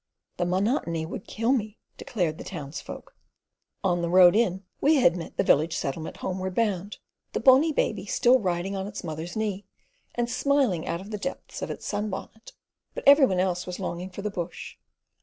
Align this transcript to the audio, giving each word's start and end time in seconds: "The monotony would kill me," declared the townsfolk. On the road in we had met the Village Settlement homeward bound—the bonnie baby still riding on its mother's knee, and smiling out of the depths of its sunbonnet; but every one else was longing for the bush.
"The 0.37 0.47
monotony 0.47 1.05
would 1.05 1.27
kill 1.27 1.51
me," 1.51 1.77
declared 1.95 2.39
the 2.39 2.43
townsfolk. 2.43 3.15
On 3.83 4.01
the 4.01 4.09
road 4.09 4.35
in 4.35 4.63
we 4.81 4.95
had 4.95 5.15
met 5.15 5.37
the 5.37 5.43
Village 5.43 5.77
Settlement 5.77 6.17
homeward 6.17 6.55
bound—the 6.55 7.39
bonnie 7.39 7.71
baby 7.71 8.07
still 8.07 8.39
riding 8.39 8.75
on 8.75 8.87
its 8.87 9.03
mother's 9.03 9.35
knee, 9.35 9.63
and 10.15 10.27
smiling 10.27 10.87
out 10.87 11.01
of 11.01 11.11
the 11.11 11.19
depths 11.19 11.61
of 11.61 11.69
its 11.69 11.85
sunbonnet; 11.85 12.53
but 12.95 13.03
every 13.05 13.27
one 13.27 13.39
else 13.39 13.67
was 13.67 13.79
longing 13.79 14.09
for 14.09 14.23
the 14.23 14.31
bush. 14.31 14.75